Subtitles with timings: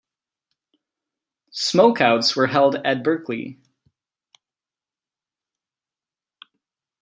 [1.51, 3.59] "Smokeouts" were held at Berkeley.